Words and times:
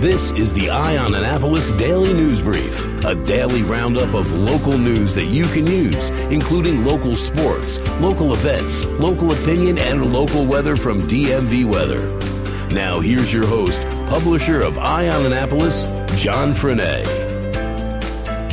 This 0.00 0.30
is 0.30 0.54
the 0.54 0.70
Eye 0.70 0.96
on 0.96 1.12
Annapolis 1.16 1.72
Daily 1.72 2.12
News 2.12 2.40
Brief, 2.40 3.04
a 3.04 3.16
daily 3.16 3.64
roundup 3.64 4.14
of 4.14 4.32
local 4.32 4.78
news 4.78 5.16
that 5.16 5.24
you 5.24 5.42
can 5.46 5.66
use, 5.66 6.10
including 6.30 6.84
local 6.84 7.16
sports, 7.16 7.80
local 7.98 8.32
events, 8.32 8.84
local 8.84 9.32
opinion, 9.32 9.76
and 9.76 10.12
local 10.12 10.46
weather 10.46 10.76
from 10.76 11.00
DMV 11.00 11.64
Weather. 11.64 11.98
Now, 12.72 13.00
here's 13.00 13.32
your 13.32 13.44
host, 13.44 13.82
publisher 14.08 14.60
of 14.62 14.78
Eye 14.78 15.08
on 15.08 15.26
Annapolis, 15.26 15.86
John 16.14 16.52
Frenaye. 16.52 17.04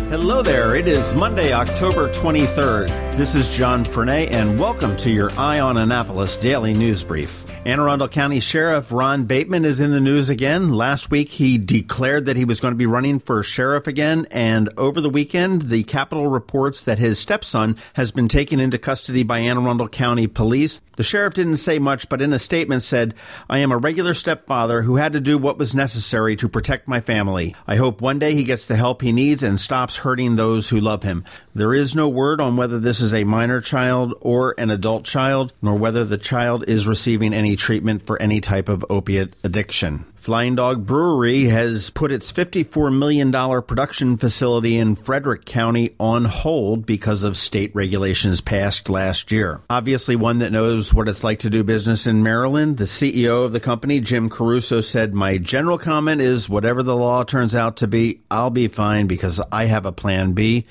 Hello 0.09 0.41
there. 0.41 0.75
It 0.75 0.87
is 0.87 1.13
Monday, 1.13 1.53
October 1.53 2.11
23rd. 2.11 2.87
This 3.17 3.35
is 3.35 3.47
John 3.49 3.85
Frenaye, 3.85 4.31
and 4.31 4.59
welcome 4.59 4.97
to 4.97 5.11
your 5.11 5.29
Eye 5.37 5.59
on 5.59 5.77
Annapolis 5.77 6.35
Daily 6.37 6.73
News 6.73 7.03
Brief. 7.03 7.44
Anne 7.65 7.79
Arundel 7.79 8.07
County 8.07 8.39
Sheriff 8.39 8.91
Ron 8.91 9.23
Bateman 9.23 9.65
is 9.65 9.79
in 9.79 9.91
the 9.91 9.99
news 9.99 10.29
again. 10.29 10.71
Last 10.71 11.09
week, 11.09 11.29
he 11.29 11.57
declared 11.57 12.25
that 12.25 12.37
he 12.37 12.45
was 12.45 12.59
going 12.59 12.73
to 12.73 12.77
be 12.77 12.85
running 12.85 13.17
for 13.17 13.41
sheriff 13.41 13.87
again. 13.87 14.27
And 14.29 14.69
over 14.77 15.01
the 15.01 15.09
weekend, 15.09 15.63
the 15.63 15.81
Capital 15.81 16.27
reports 16.27 16.83
that 16.83 16.99
his 16.99 17.17
stepson 17.17 17.75
has 17.93 18.11
been 18.11 18.27
taken 18.27 18.59
into 18.59 18.77
custody 18.77 19.23
by 19.23 19.39
Anne 19.39 19.57
Arundel 19.57 19.87
County 19.87 20.27
police. 20.27 20.79
The 20.97 21.01
sheriff 21.01 21.33
didn't 21.33 21.57
say 21.57 21.79
much, 21.79 22.07
but 22.07 22.21
in 22.21 22.33
a 22.33 22.39
statement 22.39 22.83
said, 22.83 23.15
I 23.49 23.57
am 23.57 23.71
a 23.71 23.79
regular 23.79 24.13
stepfather 24.13 24.83
who 24.83 24.97
had 24.97 25.13
to 25.13 25.19
do 25.19 25.39
what 25.39 25.57
was 25.57 25.73
necessary 25.73 26.35
to 26.35 26.47
protect 26.47 26.87
my 26.87 27.01
family. 27.01 27.55
I 27.65 27.77
hope 27.77 27.99
one 27.99 28.19
day 28.19 28.35
he 28.35 28.43
gets 28.43 28.67
the 28.67 28.75
help 28.75 29.01
he 29.01 29.11
needs 29.11 29.41
and 29.41 29.59
stops 29.59 29.97
hurting 29.97 30.35
those 30.35 30.69
who 30.69 30.79
love 30.79 31.01
him. 31.01 31.25
There 31.57 31.73
is 31.73 31.95
no 31.95 32.09
word 32.09 32.41
on 32.41 32.57
whether 32.57 32.81
this 32.81 32.99
is 32.99 33.13
a 33.13 33.23
minor 33.23 33.61
child 33.61 34.13
or 34.19 34.55
an 34.57 34.69
adult 34.69 35.05
child, 35.05 35.53
nor 35.61 35.75
whether 35.75 36.03
the 36.03 36.17
child 36.17 36.65
is 36.67 36.85
receiving 36.85 37.33
any 37.33 37.55
treatment 37.55 38.05
for 38.05 38.21
any 38.21 38.41
type 38.41 38.67
of 38.67 38.83
opiate 38.89 39.37
addiction. 39.41 40.03
Flying 40.17 40.55
Dog 40.55 40.85
Brewery 40.85 41.45
has 41.45 41.91
put 41.91 42.11
its 42.11 42.33
$54 42.33 42.93
million 42.93 43.31
production 43.61 44.17
facility 44.17 44.75
in 44.75 44.97
Frederick 44.97 45.45
County 45.45 45.95
on 45.97 46.25
hold 46.25 46.85
because 46.85 47.23
of 47.23 47.37
state 47.37 47.73
regulations 47.73 48.41
passed 48.41 48.89
last 48.89 49.31
year. 49.31 49.61
Obviously, 49.69 50.17
one 50.17 50.39
that 50.39 50.51
knows 50.51 50.93
what 50.93 51.07
it's 51.07 51.23
like 51.23 51.39
to 51.39 51.49
do 51.49 51.63
business 51.63 52.05
in 52.05 52.21
Maryland, 52.21 52.79
the 52.79 52.83
CEO 52.83 53.45
of 53.45 53.53
the 53.53 53.61
company, 53.61 54.01
Jim 54.01 54.27
Caruso, 54.27 54.81
said, 54.81 55.13
My 55.13 55.37
general 55.37 55.77
comment 55.77 56.19
is 56.19 56.49
whatever 56.49 56.83
the 56.83 56.97
law 56.97 57.23
turns 57.23 57.55
out 57.55 57.77
to 57.77 57.87
be, 57.87 58.19
I'll 58.29 58.49
be 58.49 58.67
fine 58.67 59.07
because 59.07 59.39
I 59.53 59.65
have 59.65 59.85
a 59.85 59.93
plan 59.93 60.33
B 60.33 60.65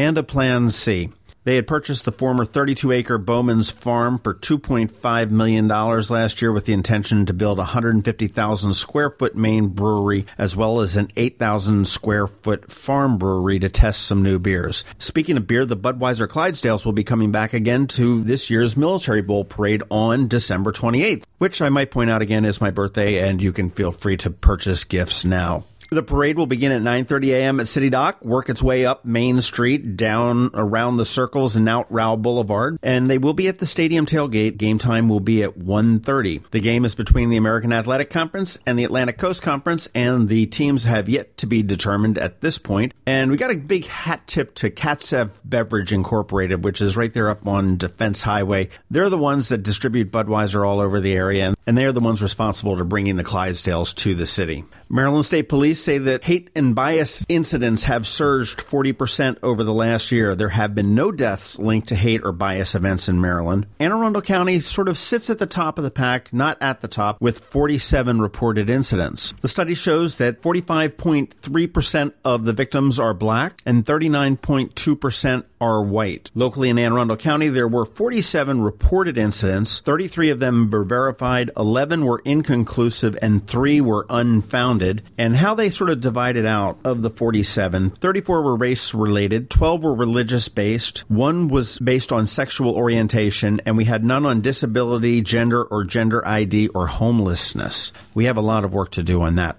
and 0.00 0.16
a 0.16 0.22
plan 0.22 0.70
C. 0.70 1.10
They 1.44 1.56
had 1.56 1.66
purchased 1.66 2.06
the 2.06 2.12
former 2.12 2.46
32 2.46 2.90
acre 2.90 3.18
Bowman's 3.18 3.70
Farm 3.70 4.18
for 4.18 4.32
$2.5 4.32 5.30
million 5.30 5.68
last 5.68 6.40
year 6.40 6.52
with 6.52 6.64
the 6.64 6.72
intention 6.72 7.26
to 7.26 7.34
build 7.34 7.58
a 7.58 7.68
150,000 7.68 8.74
square 8.74 9.10
foot 9.10 9.36
main 9.36 9.68
brewery 9.68 10.24
as 10.38 10.56
well 10.56 10.80
as 10.80 10.96
an 10.96 11.10
8,000 11.16 11.86
square 11.86 12.26
foot 12.26 12.70
farm 12.72 13.18
brewery 13.18 13.58
to 13.58 13.68
test 13.68 14.06
some 14.06 14.22
new 14.22 14.38
beers. 14.38 14.84
Speaking 14.98 15.36
of 15.36 15.46
beer, 15.46 15.66
the 15.66 15.76
Budweiser 15.76 16.26
Clydesdales 16.26 16.86
will 16.86 16.92
be 16.92 17.04
coming 17.04 17.30
back 17.30 17.52
again 17.52 17.86
to 17.88 18.22
this 18.22 18.48
year's 18.48 18.78
Military 18.78 19.20
Bowl 19.20 19.44
parade 19.44 19.82
on 19.90 20.28
December 20.28 20.72
28th, 20.72 21.24
which 21.36 21.60
I 21.60 21.68
might 21.68 21.90
point 21.90 22.08
out 22.08 22.22
again 22.22 22.46
is 22.46 22.60
my 22.60 22.70
birthday 22.70 23.28
and 23.28 23.42
you 23.42 23.52
can 23.52 23.68
feel 23.68 23.92
free 23.92 24.16
to 24.18 24.30
purchase 24.30 24.84
gifts 24.84 25.26
now. 25.26 25.64
The 25.90 26.04
parade 26.04 26.36
will 26.36 26.46
begin 26.46 26.70
at 26.70 26.82
9:30 26.82 27.30
a.m. 27.30 27.58
at 27.58 27.66
City 27.66 27.90
Dock, 27.90 28.24
work 28.24 28.48
its 28.48 28.62
way 28.62 28.86
up 28.86 29.04
Main 29.04 29.40
Street, 29.40 29.96
down 29.96 30.50
around 30.54 30.98
the 30.98 31.04
circles 31.04 31.56
and 31.56 31.68
out 31.68 31.90
Rowe 31.90 32.16
Boulevard, 32.16 32.78
and 32.80 33.10
they 33.10 33.18
will 33.18 33.34
be 33.34 33.48
at 33.48 33.58
the 33.58 33.66
stadium 33.66 34.06
tailgate. 34.06 34.56
Game 34.56 34.78
time 34.78 35.08
will 35.08 35.18
be 35.18 35.42
at 35.42 35.58
1:30. 35.58 36.42
The 36.52 36.60
game 36.60 36.84
is 36.84 36.94
between 36.94 37.28
the 37.28 37.36
American 37.36 37.72
Athletic 37.72 38.08
Conference 38.08 38.56
and 38.64 38.78
the 38.78 38.84
Atlantic 38.84 39.18
Coast 39.18 39.42
Conference, 39.42 39.88
and 39.92 40.28
the 40.28 40.46
teams 40.46 40.84
have 40.84 41.08
yet 41.08 41.36
to 41.38 41.46
be 41.46 41.60
determined 41.60 42.18
at 42.18 42.40
this 42.40 42.56
point. 42.56 42.94
And 43.04 43.28
we 43.28 43.36
got 43.36 43.52
a 43.52 43.58
big 43.58 43.86
hat 43.86 44.28
tip 44.28 44.54
to 44.56 44.70
Katcef 44.70 45.30
Beverage 45.44 45.92
Incorporated, 45.92 46.62
which 46.62 46.80
is 46.80 46.96
right 46.96 47.12
there 47.12 47.30
up 47.30 47.48
on 47.48 47.78
Defense 47.78 48.22
Highway. 48.22 48.68
They're 48.92 49.10
the 49.10 49.18
ones 49.18 49.48
that 49.48 49.64
distribute 49.64 50.12
Budweiser 50.12 50.64
all 50.64 50.78
over 50.78 51.00
the 51.00 51.14
area, 51.14 51.52
and 51.66 51.76
they 51.76 51.84
are 51.84 51.90
the 51.90 51.98
ones 51.98 52.22
responsible 52.22 52.76
for 52.76 52.84
bringing 52.84 53.16
the 53.16 53.24
Clydesdales 53.24 53.92
to 53.96 54.14
the 54.14 54.26
city. 54.26 54.64
Maryland 54.88 55.24
State 55.24 55.48
Police 55.48 55.79
say 55.80 55.98
that 55.98 56.24
hate 56.24 56.50
and 56.54 56.74
bias 56.74 57.24
incidents 57.28 57.84
have 57.84 58.06
surged 58.06 58.58
40% 58.58 59.38
over 59.42 59.64
the 59.64 59.72
last 59.72 60.12
year. 60.12 60.34
There 60.34 60.50
have 60.50 60.74
been 60.74 60.94
no 60.94 61.10
deaths 61.10 61.58
linked 61.58 61.88
to 61.88 61.96
hate 61.96 62.22
or 62.24 62.32
bias 62.32 62.74
events 62.74 63.08
in 63.08 63.20
Maryland. 63.20 63.66
Anne 63.78 63.92
Arundel 63.92 64.22
County 64.22 64.60
sort 64.60 64.88
of 64.88 64.98
sits 64.98 65.30
at 65.30 65.38
the 65.38 65.46
top 65.46 65.78
of 65.78 65.84
the 65.84 65.90
pack, 65.90 66.32
not 66.32 66.58
at 66.60 66.80
the 66.80 66.88
top, 66.88 67.20
with 67.20 67.44
47 67.44 68.20
reported 68.20 68.68
incidents. 68.68 69.34
The 69.40 69.48
study 69.48 69.74
shows 69.74 70.18
that 70.18 70.42
45.3% 70.42 72.12
of 72.24 72.44
the 72.44 72.52
victims 72.52 72.98
are 72.98 73.14
black 73.14 73.60
and 73.64 73.84
39.2% 73.84 75.44
are 75.60 75.82
white. 75.82 76.30
Locally 76.34 76.70
in 76.70 76.78
Anne 76.78 76.92
Arundel 76.92 77.16
County, 77.16 77.48
there 77.48 77.68
were 77.68 77.84
47 77.84 78.62
reported 78.62 79.18
incidents. 79.18 79.80
33 79.80 80.30
of 80.30 80.40
them 80.40 80.70
were 80.70 80.84
verified, 80.84 81.50
11 81.56 82.04
were 82.04 82.22
inconclusive, 82.24 83.18
and 83.20 83.46
3 83.46 83.80
were 83.80 84.06
unfounded. 84.08 85.02
And 85.18 85.36
how 85.36 85.54
they 85.54 85.69
sort 85.70 85.90
of 85.90 86.00
divided 86.00 86.44
out 86.44 86.78
of 86.84 87.02
the 87.02 87.10
47, 87.10 87.90
34 87.90 88.42
were 88.42 88.56
race 88.56 88.92
related, 88.92 89.50
12 89.50 89.82
were 89.82 89.94
religious 89.94 90.48
based, 90.48 90.98
1 91.08 91.48
was 91.48 91.78
based 91.78 92.12
on 92.12 92.26
sexual 92.26 92.74
orientation, 92.74 93.60
and 93.64 93.76
we 93.76 93.84
had 93.84 94.04
none 94.04 94.26
on 94.26 94.40
disability, 94.40 95.22
gender, 95.22 95.64
or 95.64 95.84
gender 95.84 96.26
ID 96.26 96.68
or 96.68 96.86
homelessness. 96.86 97.92
We 98.14 98.26
have 98.26 98.36
a 98.36 98.42
lot 98.42 98.64
of 98.64 98.72
work 98.72 98.90
to 98.92 99.02
do 99.02 99.22
on 99.22 99.36
that. 99.36 99.56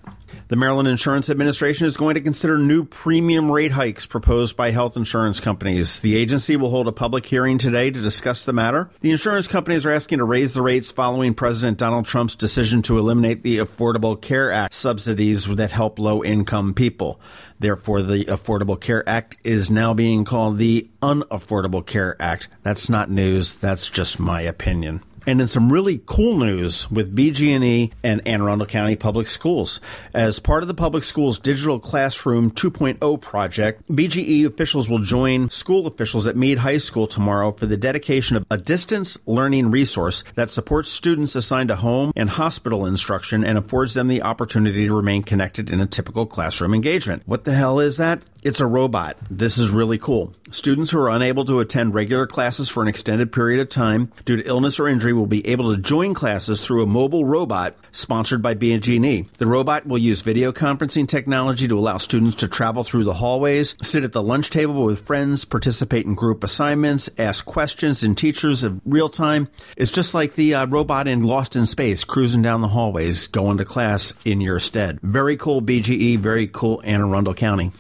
The 0.52 0.58
Maryland 0.58 0.90
Insurance 0.90 1.30
Administration 1.30 1.88
is 1.88 1.96
going 1.96 2.16
to 2.16 2.20
consider 2.20 2.58
new 2.58 2.84
premium 2.84 3.50
rate 3.50 3.72
hikes 3.72 4.06
proposed 4.06 4.58
by 4.58 4.72
health 4.72 4.98
insurance 4.98 5.40
companies. 5.40 6.02
The 6.02 6.18
agency 6.18 6.58
will 6.58 6.72
hold 6.72 6.90
a 6.90 6.92
public 6.92 7.26
hearing 7.26 7.58
today 7.58 7.90
to 7.90 8.02
discuss 8.02 8.44
the 8.44 8.52
matter. 8.52 8.90
The 9.00 9.12
insurance 9.12 9.48
companies 9.48 9.86
are 9.86 9.94
asking 9.94 10.18
to 10.18 10.26
raise 10.26 10.54
the 10.54 10.62
rates 10.62 10.92
following 10.92 11.36
President 11.36 11.78
Donald 11.78 12.06
Trump's 12.06 12.36
decision 12.36 12.82
to 12.82 12.98
eliminate 12.98 13.44
the 13.44 13.60
Affordable 13.60 14.22
Care 14.22 14.52
Act 14.52 14.74
subsidies 14.74 15.46
that 15.46 15.72
help 15.72 15.98
low 15.98 16.22
income 16.22 16.74
people. 16.74 17.22
Therefore, 17.58 18.02
the 18.02 18.26
Affordable 18.26 18.78
Care 18.78 19.08
Act 19.08 19.38
is 19.46 19.70
now 19.70 19.94
being 19.94 20.26
called 20.26 20.58
the 20.58 20.90
Unaffordable 21.02 21.86
Care 21.86 22.18
Act. 22.20 22.50
That's 22.62 22.90
not 22.90 23.10
news, 23.10 23.56
that's 23.56 23.90
just 23.90 24.20
my 24.20 24.42
opinion. 24.42 25.02
And 25.28 25.40
in 25.40 25.48
some 25.48 25.72
really 25.72 26.02
cool 26.06 26.38
news 26.38 26.90
with 26.90 27.16
BG&E 27.16 27.92
and 28.04 28.22
Anne 28.26 28.42
Arundel 28.42 28.66
County 28.66 28.96
Public 28.96 29.28
Schools. 29.28 29.80
As 30.14 30.40
part 30.40 30.64
of 30.64 30.68
the 30.68 30.74
public 30.74 31.04
schools 31.04 31.38
digital 31.38 31.80
classroom 31.80 32.50
2.0 32.52 33.22
project, 33.22 33.88
BGE 33.90 34.46
officials 34.46 34.90
will 34.90 35.00
join 35.00 35.50
school 35.50 35.86
officials 35.86 36.26
at 36.26 36.36
Meade 36.36 36.60
High 36.60 36.80
School 36.80 37.06
tomorrow 37.06 37.52
for 37.52 37.68
the 37.68 37.78
dedication 37.78 38.36
of 38.36 38.46
a 38.50 38.58
distance 38.58 39.18
learning 39.28 39.70
resource 39.70 40.24
that 40.36 40.50
supports 40.50 40.90
students 40.90 41.36
assigned 41.36 41.70
to 41.70 41.76
home 41.76 42.12
and 42.16 42.32
hospital 42.32 42.86
instruction 42.86 43.44
and 43.44 43.58
affords 43.58 43.94
them 43.94 44.08
the 44.08 44.24
opportunity 44.24 44.88
to 44.88 44.96
remain 44.96 45.22
connected 45.22 45.70
in 45.70 45.82
a 45.82 45.86
typical 45.86 46.26
classroom 46.26 46.74
engagement. 46.74 47.22
What 47.26 47.44
the 47.44 47.54
hell 47.54 47.80
is 47.80 47.98
that? 47.98 48.22
It's 48.44 48.60
a 48.60 48.66
robot. 48.66 49.18
This 49.30 49.60
is 49.60 49.70
really 49.70 50.00
cool. 50.00 50.34
Students 50.50 50.90
who 50.90 51.00
are 51.00 51.12
unable 51.12 51.46
to 51.46 51.60
attend 51.60 51.94
regular 51.94 52.26
classes 52.26 52.70
for 52.70 52.82
an 52.82 52.90
extended 52.90 53.32
period 53.32 53.62
of 53.62 53.70
time 53.70 54.12
due 54.26 54.36
to 54.36 54.48
illness 54.48 54.80
or 54.80 54.88
injury 54.88 55.14
will 55.14 55.28
be 55.28 55.46
able 55.46 55.76
to 55.76 55.80
join 55.80 56.16
classes 56.16 56.66
through 56.66 56.82
a 56.82 56.88
mobile 56.88 57.24
robot 57.24 57.76
sponsored 57.92 58.42
by 58.42 58.56
BG&E. 58.56 59.28
The 59.38 59.46
robot 59.46 59.86
will 59.86 60.00
use 60.00 60.24
video 60.24 60.52
conferencing 60.52 61.08
technology 61.08 61.68
to 61.68 61.78
allow 61.78 62.00
students 62.00 62.36
to 62.38 62.48
travel 62.48 62.84
through 62.84 63.04
the 63.04 63.14
hallways, 63.14 63.76
sit 63.84 64.04
at 64.04 64.12
the 64.12 64.24
lunch 64.24 64.50
table 64.50 64.86
with 64.86 65.06
friends, 65.06 65.46
participate 65.46 66.08
in 66.08 66.16
group 66.16 66.44
assignments, 66.44 67.12
ask 67.20 67.46
questions 67.46 68.02
and 68.02 68.18
teachers 68.18 68.64
in 68.64 68.82
real 68.86 69.10
time. 69.10 69.50
It's 69.78 69.92
just 69.92 70.16
like 70.16 70.34
the 70.34 70.56
uh, 70.56 70.66
robot 70.66 71.08
in 71.08 71.22
Lost 71.22 71.56
in 71.56 71.68
Space 71.68 72.04
cruising 72.04 72.42
down 72.42 72.62
the 72.62 72.70
hallways 72.70 73.28
going 73.28 73.58
to 73.58 73.66
class 73.66 74.16
in 74.26 74.42
your 74.42 74.60
stead. 74.60 75.00
Very 75.04 75.38
cool 75.38 75.62
BGE, 75.62 76.18
very 76.18 76.48
cool 76.48 76.82
Anne 76.84 77.02
Arundel 77.02 77.36
County. 77.36 77.72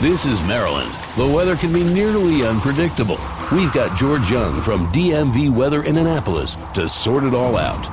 This 0.00 0.24
is 0.24 0.42
Maryland. 0.44 0.90
The 1.18 1.26
weather 1.26 1.56
can 1.56 1.74
be 1.74 1.84
nearly 1.84 2.42
unpredictable. 2.42 3.18
We've 3.52 3.70
got 3.70 3.98
George 3.98 4.30
Young 4.30 4.54
from 4.62 4.90
DMV 4.94 5.54
Weather 5.54 5.82
in 5.82 5.98
Annapolis 5.98 6.56
to 6.72 6.88
sort 6.88 7.22
it 7.22 7.34
all 7.34 7.58
out. 7.58 7.84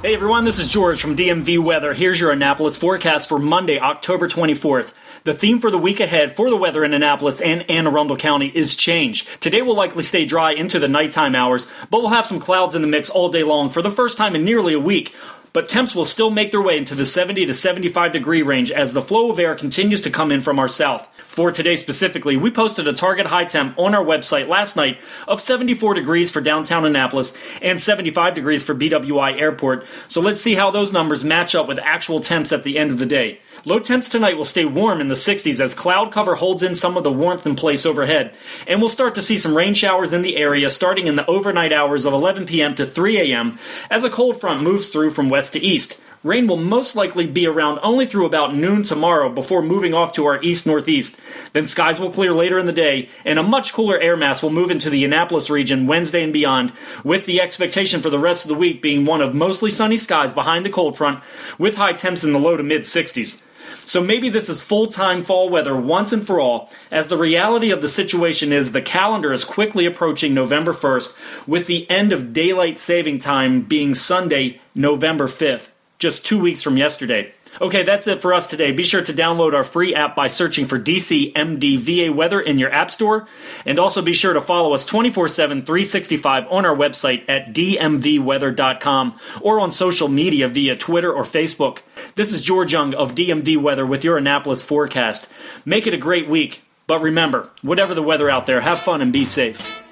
Hey 0.00 0.14
everyone, 0.14 0.46
this 0.46 0.58
is 0.58 0.70
George 0.70 1.02
from 1.02 1.14
DMV 1.14 1.58
Weather. 1.58 1.92
Here's 1.92 2.18
your 2.18 2.32
Annapolis 2.32 2.78
forecast 2.78 3.28
for 3.28 3.38
Monday, 3.38 3.78
October 3.78 4.28
24th. 4.28 4.94
The 5.24 5.34
theme 5.34 5.58
for 5.58 5.70
the 5.70 5.76
week 5.76 6.00
ahead 6.00 6.34
for 6.34 6.48
the 6.48 6.56
weather 6.56 6.84
in 6.84 6.94
Annapolis 6.94 7.40
and 7.40 7.68
Anne 7.68 7.86
Arundel 7.86 8.16
County 8.16 8.50
is 8.54 8.76
change. 8.76 9.26
Today 9.40 9.60
will 9.60 9.74
likely 9.74 10.04
stay 10.04 10.24
dry 10.24 10.52
into 10.52 10.78
the 10.78 10.88
nighttime 10.88 11.34
hours, 11.34 11.66
but 11.90 12.00
we'll 12.00 12.10
have 12.10 12.24
some 12.24 12.38
clouds 12.38 12.74
in 12.74 12.80
the 12.80 12.88
mix 12.88 13.10
all 13.10 13.28
day 13.28 13.42
long 13.42 13.68
for 13.68 13.82
the 13.82 13.90
first 13.90 14.16
time 14.16 14.36
in 14.36 14.44
nearly 14.44 14.72
a 14.72 14.78
week 14.78 15.12
but 15.56 15.70
temps 15.70 15.94
will 15.94 16.04
still 16.04 16.30
make 16.30 16.50
their 16.50 16.60
way 16.60 16.76
into 16.76 16.94
the 16.94 17.06
70 17.06 17.46
to 17.46 17.54
75 17.54 18.12
degree 18.12 18.42
range 18.42 18.70
as 18.70 18.92
the 18.92 19.00
flow 19.00 19.30
of 19.30 19.38
air 19.38 19.54
continues 19.54 20.02
to 20.02 20.10
come 20.10 20.30
in 20.30 20.42
from 20.42 20.58
our 20.58 20.68
south. 20.68 21.08
For 21.16 21.50
today 21.50 21.76
specifically, 21.76 22.36
we 22.36 22.50
posted 22.50 22.86
a 22.86 22.92
target 22.92 23.26
high 23.26 23.46
temp 23.46 23.78
on 23.78 23.94
our 23.94 24.04
website 24.04 24.48
last 24.48 24.76
night 24.76 24.98
of 25.26 25.40
74 25.40 25.94
degrees 25.94 26.30
for 26.30 26.42
downtown 26.42 26.84
Annapolis 26.84 27.34
and 27.62 27.80
75 27.80 28.34
degrees 28.34 28.64
for 28.64 28.74
BWI 28.74 29.40
Airport. 29.40 29.86
So 30.08 30.20
let's 30.20 30.42
see 30.42 30.56
how 30.56 30.70
those 30.70 30.92
numbers 30.92 31.24
match 31.24 31.54
up 31.54 31.68
with 31.68 31.78
actual 31.78 32.20
temps 32.20 32.52
at 32.52 32.62
the 32.62 32.76
end 32.76 32.90
of 32.90 32.98
the 32.98 33.06
day. 33.06 33.40
Low 33.64 33.78
temps 33.78 34.08
tonight 34.08 34.36
will 34.36 34.44
stay 34.44 34.64
warm 34.64 35.00
in 35.00 35.08
the 35.08 35.14
60s 35.14 35.60
as 35.60 35.74
cloud 35.74 36.12
cover 36.12 36.36
holds 36.36 36.62
in 36.62 36.74
some 36.74 36.96
of 36.96 37.04
the 37.04 37.12
warmth 37.12 37.46
in 37.46 37.56
place 37.56 37.86
overhead. 37.86 38.36
And 38.66 38.80
we'll 38.80 38.88
start 38.88 39.14
to 39.16 39.22
see 39.22 39.38
some 39.38 39.56
rain 39.56 39.74
showers 39.74 40.12
in 40.12 40.22
the 40.22 40.36
area 40.36 40.70
starting 40.70 41.06
in 41.06 41.16
the 41.16 41.26
overnight 41.26 41.72
hours 41.72 42.04
of 42.04 42.12
11 42.12 42.46
p.m. 42.46 42.74
to 42.76 42.86
3 42.86 43.32
a.m. 43.32 43.58
as 43.90 44.04
a 44.04 44.10
cold 44.10 44.40
front 44.40 44.62
moves 44.62 44.88
through 44.88 45.10
from 45.10 45.28
west 45.28 45.54
to 45.54 45.60
east. 45.60 46.00
Rain 46.22 46.48
will 46.48 46.56
most 46.56 46.96
likely 46.96 47.24
be 47.24 47.46
around 47.46 47.78
only 47.84 48.04
through 48.04 48.26
about 48.26 48.54
noon 48.54 48.82
tomorrow 48.82 49.28
before 49.28 49.62
moving 49.62 49.94
off 49.94 50.12
to 50.14 50.26
our 50.26 50.42
east 50.42 50.66
northeast. 50.66 51.20
Then 51.52 51.66
skies 51.66 52.00
will 52.00 52.10
clear 52.10 52.32
later 52.32 52.58
in 52.58 52.66
the 52.66 52.72
day, 52.72 53.10
and 53.24 53.38
a 53.38 53.44
much 53.44 53.72
cooler 53.72 53.98
air 54.00 54.16
mass 54.16 54.42
will 54.42 54.50
move 54.50 54.70
into 54.70 54.90
the 54.90 55.04
Annapolis 55.04 55.50
region 55.50 55.86
Wednesday 55.86 56.24
and 56.24 56.32
beyond, 56.32 56.72
with 57.04 57.26
the 57.26 57.40
expectation 57.40 58.02
for 58.02 58.10
the 58.10 58.18
rest 58.18 58.44
of 58.44 58.48
the 58.48 58.56
week 58.56 58.82
being 58.82 59.04
one 59.04 59.20
of 59.20 59.36
mostly 59.36 59.70
sunny 59.70 59.96
skies 59.96 60.32
behind 60.32 60.64
the 60.64 60.70
cold 60.70 60.96
front, 60.96 61.22
with 61.58 61.76
high 61.76 61.92
temps 61.92 62.24
in 62.24 62.32
the 62.32 62.40
low 62.40 62.56
to 62.56 62.62
mid 62.64 62.82
60s. 62.82 63.42
So 63.86 64.02
maybe 64.02 64.28
this 64.28 64.48
is 64.48 64.60
full 64.60 64.88
time 64.88 65.24
fall 65.24 65.48
weather 65.48 65.76
once 65.76 66.12
and 66.12 66.26
for 66.26 66.40
all, 66.40 66.70
as 66.90 67.06
the 67.06 67.16
reality 67.16 67.70
of 67.70 67.80
the 67.80 67.88
situation 67.88 68.52
is 68.52 68.72
the 68.72 68.82
calendar 68.82 69.32
is 69.32 69.44
quickly 69.44 69.86
approaching 69.86 70.34
November 70.34 70.72
1st, 70.72 71.16
with 71.46 71.68
the 71.68 71.88
end 71.88 72.12
of 72.12 72.32
daylight 72.32 72.80
saving 72.80 73.20
time 73.20 73.62
being 73.62 73.94
Sunday, 73.94 74.60
November 74.74 75.28
5th, 75.28 75.68
just 76.00 76.26
two 76.26 76.38
weeks 76.38 76.62
from 76.62 76.76
yesterday. 76.76 77.32
Okay, 77.60 77.82
that's 77.84 78.06
it 78.06 78.20
for 78.20 78.34
us 78.34 78.46
today. 78.46 78.72
Be 78.72 78.84
sure 78.84 79.02
to 79.02 79.12
download 79.12 79.54
our 79.54 79.64
free 79.64 79.94
app 79.94 80.14
by 80.14 80.26
searching 80.26 80.66
for 80.66 80.78
DCMDVA 80.78 82.14
Weather 82.14 82.40
in 82.40 82.58
your 82.58 82.70
App 82.72 82.90
Store. 82.90 83.26
And 83.64 83.78
also 83.78 84.02
be 84.02 84.12
sure 84.12 84.34
to 84.34 84.40
follow 84.40 84.74
us 84.74 84.84
24 84.84 85.28
7, 85.28 85.64
365 85.64 86.46
on 86.50 86.66
our 86.66 86.76
website 86.76 87.28
at 87.28 87.54
dmvweather.com 87.54 89.18
or 89.40 89.60
on 89.60 89.70
social 89.70 90.08
media 90.08 90.48
via 90.48 90.76
Twitter 90.76 91.12
or 91.12 91.22
Facebook. 91.22 91.78
This 92.14 92.32
is 92.32 92.42
George 92.42 92.72
Young 92.72 92.94
of 92.94 93.14
DMV 93.14 93.60
Weather 93.60 93.86
with 93.86 94.04
your 94.04 94.18
Annapolis 94.18 94.62
forecast. 94.62 95.30
Make 95.64 95.86
it 95.86 95.94
a 95.94 95.98
great 95.98 96.28
week. 96.28 96.62
But 96.86 97.00
remember, 97.00 97.50
whatever 97.62 97.94
the 97.94 98.02
weather 98.02 98.30
out 98.30 98.46
there, 98.46 98.60
have 98.60 98.78
fun 98.78 99.02
and 99.02 99.12
be 99.12 99.24
safe. 99.24 99.82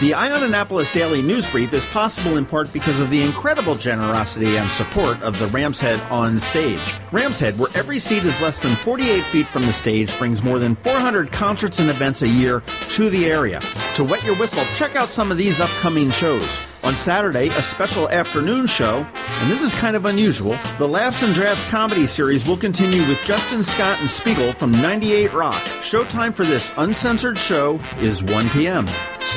The 0.00 0.14
Eye 0.14 0.30
on 0.30 0.44
Annapolis 0.44 0.92
Daily 0.92 1.20
News 1.22 1.50
Brief 1.50 1.72
is 1.72 1.84
possible 1.86 2.36
in 2.36 2.46
part 2.46 2.72
because 2.72 3.00
of 3.00 3.10
the 3.10 3.20
incredible 3.20 3.74
generosity 3.74 4.56
and 4.56 4.70
support 4.70 5.20
of 5.22 5.36
the 5.40 5.48
Ram's 5.48 5.80
Head 5.80 6.00
on 6.08 6.38
stage. 6.38 6.94
Ram's 7.10 7.40
Head, 7.40 7.58
where 7.58 7.68
every 7.74 7.98
seat 7.98 8.22
is 8.22 8.40
less 8.40 8.62
than 8.62 8.70
48 8.76 9.24
feet 9.24 9.46
from 9.48 9.62
the 9.62 9.72
stage, 9.72 10.16
brings 10.16 10.40
more 10.40 10.60
than 10.60 10.76
400 10.76 11.32
concerts 11.32 11.80
and 11.80 11.90
events 11.90 12.22
a 12.22 12.28
year 12.28 12.60
to 12.90 13.10
the 13.10 13.26
area. 13.26 13.58
To 13.96 14.04
wet 14.04 14.22
your 14.22 14.36
whistle, 14.36 14.62
check 14.76 14.94
out 14.94 15.08
some 15.08 15.32
of 15.32 15.36
these 15.36 15.58
upcoming 15.58 16.12
shows. 16.12 16.64
On 16.84 16.94
Saturday, 16.94 17.48
a 17.48 17.62
special 17.62 18.08
afternoon 18.08 18.68
show, 18.68 18.98
and 18.98 19.50
this 19.50 19.62
is 19.62 19.74
kind 19.80 19.96
of 19.96 20.06
unusual. 20.06 20.56
The 20.78 20.86
Laughs 20.86 21.24
and 21.24 21.34
Drafts 21.34 21.68
comedy 21.70 22.06
series 22.06 22.46
will 22.46 22.56
continue 22.56 23.00
with 23.08 23.20
Justin 23.24 23.64
Scott 23.64 24.00
and 24.00 24.08
Spiegel 24.08 24.52
from 24.52 24.70
98 24.70 25.32
Rock. 25.32 25.60
Showtime 25.82 26.34
for 26.34 26.44
this 26.44 26.72
uncensored 26.76 27.36
show 27.36 27.80
is 27.98 28.22
1 28.22 28.48
p.m. 28.50 28.86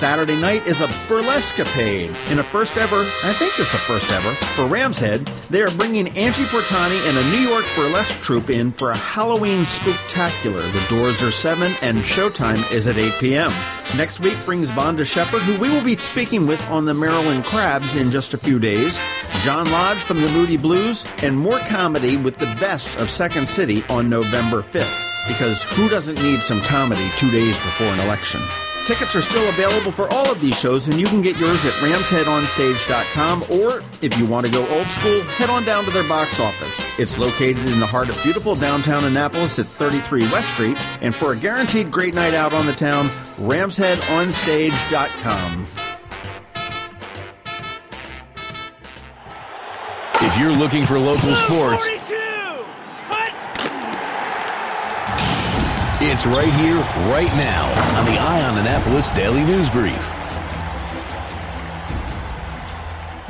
Saturday 0.02 0.42
night 0.42 0.66
is 0.66 0.82
a 0.82 0.88
burlescapade. 1.08 2.10
In 2.32 2.40
a 2.40 2.44
first 2.44 2.76
ever, 2.76 3.02
I 3.02 3.34
think 3.34 3.54
it's 3.60 3.72
a 3.72 3.78
first 3.78 4.12
ever, 4.12 4.32
for 4.56 4.66
Ram's 4.66 4.98
Head, 4.98 5.28
they 5.52 5.62
are 5.62 5.70
bringing 5.70 6.08
Angie 6.18 6.46
Pontani 6.46 7.08
and 7.08 7.16
a 7.16 7.30
New 7.30 7.48
York 7.48 7.64
burlesque 7.76 8.20
troupe 8.20 8.50
in 8.50 8.72
for 8.72 8.90
a 8.90 8.98
Halloween 8.98 9.60
spooktacular. 9.62 10.64
The 10.74 10.96
doors 10.96 11.22
are 11.22 11.30
7 11.30 11.72
and 11.84 12.00
showtime 12.00 12.74
is 12.74 12.88
at 12.88 12.98
8 12.98 13.14
p.m. 13.20 13.54
Next 13.96 14.22
week 14.22 14.36
brings 14.44 14.72
Vonda 14.72 15.06
Shepard, 15.06 15.42
who 15.44 15.62
we 15.62 15.70
will 15.70 15.84
be 15.84 15.96
speaking 15.98 16.48
with 16.48 16.68
on 16.72 16.86
the 16.86 16.96
Maryland 16.96 17.44
Crabs 17.44 17.96
in 17.96 18.10
just 18.10 18.34
a 18.34 18.40
few 18.40 18.58
days, 18.58 18.98
John 19.44 19.70
Lodge 19.70 20.00
from 20.00 20.20
the 20.20 20.30
Moody 20.30 20.58
Blues, 20.58 21.06
and 21.22 21.38
more 21.38 21.60
comedy 21.60 22.18
with 22.18 22.38
the 22.38 22.52
best 22.60 23.00
of 23.00 23.12
Second 23.12 23.48
City 23.48 23.84
on 23.88 24.10
November 24.10 24.64
5th. 24.64 25.28
Because 25.28 25.62
who 25.62 25.88
doesn't 25.90 26.20
need 26.24 26.40
some 26.40 26.60
comedy 26.62 27.08
two 27.18 27.30
days 27.30 27.56
before 27.60 27.86
an 27.86 28.00
election? 28.00 28.42
Tickets 28.86 29.16
are 29.16 29.22
still 29.22 29.48
available 29.50 29.92
for 29.92 30.12
all 30.12 30.32
of 30.32 30.42
these 30.42 30.58
shows, 30.60 30.88
and 30.88 31.00
you 31.00 31.06
can 31.06 31.22
get 31.22 31.40
yours 31.40 31.64
at 31.66 31.74
ramsheadonstage.com. 31.74 33.44
Or 33.44 33.84
if 34.02 34.18
you 34.18 34.26
want 34.26 34.48
to 34.48 34.52
go 34.52 34.68
old 34.70 34.88
school, 34.88 35.22
head 35.22 35.50
on 35.50 35.64
down 35.64 35.84
to 35.84 35.92
their 35.92 36.08
box 36.10 36.40
office. 36.40 36.82
It's 37.00 37.18
located 37.20 37.70
in 37.70 37.80
the 37.80 37.86
heart 37.86 38.10
of 38.10 38.22
beautiful 38.24 38.56
downtown 38.56 39.04
Annapolis 39.06 39.60
at 39.60 39.68
33 39.68 40.22
West 40.32 40.52
Street. 40.54 40.78
And 41.02 41.14
for 41.16 41.34
a 41.34 41.38
guaranteed 41.38 41.92
great 41.92 42.16
night 42.16 42.34
out 42.34 42.54
on 42.54 42.66
the 42.66 42.74
town, 42.74 43.06
ramsheadonstage.com. 43.38 45.68
If 50.24 50.38
you're 50.38 50.56
looking 50.56 50.86
for 50.86 51.00
local 51.00 51.36
sports, 51.36 51.90
It's 56.04 56.26
right 56.26 56.52
here, 56.56 56.78
right 57.12 57.32
now 57.38 57.68
on 58.00 58.06
the 58.06 58.18
Eye 58.20 58.44
on 58.44 58.58
Annapolis 58.58 59.12
Daily 59.12 59.46
News 59.46 59.70
Brief. 59.70 60.21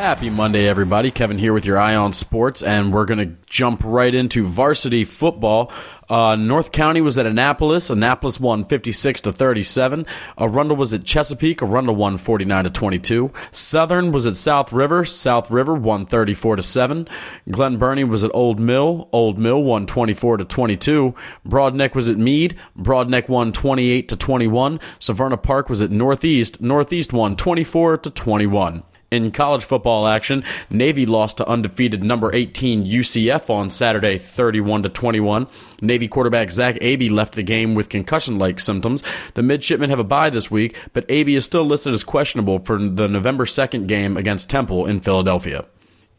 Happy 0.01 0.31
Monday, 0.31 0.67
everybody. 0.67 1.11
Kevin 1.11 1.37
here 1.37 1.53
with 1.53 1.63
your 1.63 1.77
Eye 1.77 1.93
on 1.93 2.11
Sports, 2.13 2.63
and 2.63 2.91
we're 2.91 3.05
going 3.05 3.19
to 3.19 3.35
jump 3.45 3.83
right 3.85 4.15
into 4.15 4.47
varsity 4.47 5.05
football. 5.05 5.71
Uh, 6.09 6.35
North 6.35 6.71
County 6.71 7.01
was 7.01 7.19
at 7.19 7.27
Annapolis. 7.27 7.91
Annapolis 7.91 8.39
won 8.39 8.65
56 8.65 9.21
to 9.21 9.31
37. 9.31 10.07
Arundel 10.39 10.75
was 10.75 10.95
at 10.95 11.03
Chesapeake. 11.03 11.61
Arundel 11.61 11.93
won 11.93 12.17
49 12.17 12.63
to 12.63 12.69
22. 12.71 13.31
Southern 13.51 14.11
was 14.11 14.25
at 14.25 14.35
South 14.37 14.73
River. 14.73 15.05
South 15.05 15.51
River 15.51 15.75
won 15.75 16.07
34 16.07 16.55
to 16.55 16.63
7. 16.63 17.07
Glen 17.51 17.77
Burnie 17.77 18.03
was 18.03 18.23
at 18.23 18.33
Old 18.33 18.59
Mill. 18.59 19.07
Old 19.11 19.37
Mill 19.37 19.61
won 19.61 19.85
24 19.85 20.37
to 20.37 20.45
22. 20.45 21.13
Broadneck 21.47 21.93
was 21.93 22.09
at 22.09 22.17
Meade. 22.17 22.57
Broadneck 22.75 23.29
won 23.29 23.51
28 23.51 24.09
to 24.09 24.17
21. 24.17 24.79
Severna 24.99 25.41
Park 25.41 25.69
was 25.69 25.83
at 25.83 25.91
Northeast. 25.91 26.59
Northeast 26.59 27.13
won 27.13 27.35
24 27.35 27.99
to 27.99 28.09
21. 28.09 28.81
In 29.11 29.31
college 29.31 29.65
football 29.65 30.07
action, 30.07 30.41
Navy 30.69 31.05
lost 31.05 31.35
to 31.35 31.45
undefeated 31.45 32.01
number 32.01 32.33
18 32.33 32.85
UCF 32.85 33.49
on 33.49 33.69
Saturday 33.69 34.17
31 34.17 34.83
to 34.83 34.89
21. 34.89 35.47
Navy 35.81 36.07
quarterback 36.07 36.49
Zach 36.49 36.77
Abey 36.79 37.09
left 37.09 37.33
the 37.33 37.43
game 37.43 37.75
with 37.75 37.89
concussion-like 37.89 38.57
symptoms. 38.61 39.03
The 39.33 39.43
midshipmen 39.43 39.89
have 39.89 39.99
a 39.99 40.05
bye 40.05 40.29
this 40.29 40.49
week, 40.49 40.77
but 40.93 41.05
Abey 41.09 41.35
is 41.35 41.43
still 41.43 41.65
listed 41.65 41.93
as 41.93 42.05
questionable 42.05 42.59
for 42.59 42.77
the 42.77 43.09
November 43.09 43.43
2nd 43.43 43.85
game 43.87 44.15
against 44.15 44.49
Temple 44.49 44.85
in 44.85 45.01
Philadelphia. 45.01 45.65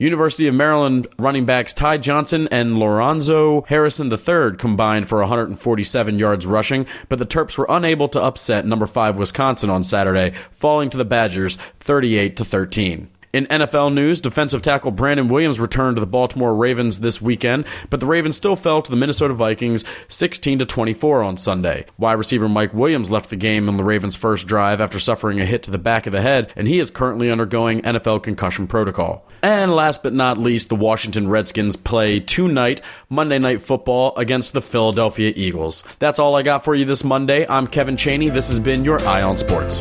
University 0.03 0.49
of 0.49 0.55
Maryland 0.57 1.07
running 1.17 1.45
backs 1.45 1.73
Ty 1.73 1.99
Johnson 1.99 2.49
and 2.51 2.77
Lorenzo 2.77 3.63
Harrison 3.69 4.13
III 4.13 4.57
combined 4.57 5.09
for 5.09 5.21
147 5.21 6.19
yards 6.19 6.45
rushing, 6.45 6.87
but 7.09 7.21
the 7.21 7.25
Terps 7.25 7.57
were 7.57 7.67
unable 7.69 8.09
to 8.09 8.21
upset 8.21 8.67
number 8.67 8.89
5 8.89 9.15
Wisconsin 9.15 9.71
on 9.71 9.85
Saturday, 9.85 10.31
falling 10.51 10.91
to 10.91 10.99
the 10.99 11.05
Badgers 11.05 11.55
38 11.79 12.37
to 12.37 12.45
13. 12.45 13.12
In 13.33 13.47
NFL 13.47 13.95
news, 13.95 14.21
defensive 14.21 14.61
tackle 14.61 14.91
Brandon 14.91 15.27
Williams 15.27 15.59
returned 15.59 15.97
to 15.97 16.01
the 16.01 16.07
Baltimore 16.07 16.55
Ravens 16.55 17.01
this 17.01 17.23
weekend, 17.23 17.65
but 17.89 17.99
the 17.99 18.05
Ravens 18.05 18.37
still 18.37 18.57
fell 18.57 18.83
to 18.83 18.91
the 18.91 18.97
Minnesota 18.97 19.33
Vikings 19.33 19.87
16 20.09 20.59
to 20.59 20.67
24 20.67 21.23
on 21.23 21.39
Sunday. 21.39 21.87
Wide 21.97 22.13
receiver 22.13 22.47
Mike 22.47 22.75
Williams 22.75 23.11
left 23.11 23.31
the 23.31 23.37
game 23.37 23.71
on 23.71 23.79
the 23.79 23.85
Ravens' 23.85 24.17
first 24.17 24.47
drive 24.47 24.83
after 24.83 24.99
suffering 24.99 25.41
a 25.41 25.47
hit 25.47 25.63
to 25.63 25.71
the 25.71 25.79
back 25.79 26.07
of 26.07 26.13
the 26.13 26.21
head, 26.21 26.53
and 26.57 26.69
he 26.69 26.79
is 26.79 26.91
currently 26.91 27.31
undergoing 27.31 27.81
NFL 27.81 28.23
concussion 28.23 28.67
protocol. 28.67 29.27
And 29.43 29.75
last 29.75 30.03
but 30.03 30.13
not 30.13 30.37
least, 30.37 30.69
the 30.69 30.77
Washington 30.77 31.27
Redskins 31.27 31.79
play 31.79 32.21
tonight 32.21 32.83
Monday 33.09 33.39
Night 33.39 33.63
Football 33.63 34.15
against 34.19 34.53
the 34.53 34.61
Philadelphia 34.61 35.33
Eagles. 35.35 35.85
That's 36.01 36.19
all 36.19 36.37
I 36.37 36.43
got 36.43 36.65
for 36.65 36.75
you 36.75 36.85
this 36.85 37.03
Monday. 37.03 37.47
I'm 37.49 37.67
Kevin 37.67 37.97
Chaney. 37.97 38.29
This 38.29 38.49
has 38.49 38.61
been 38.61 38.85
your 38.85 39.01
Eye 39.01 39.23
on 39.23 39.39
Sports. 39.39 39.81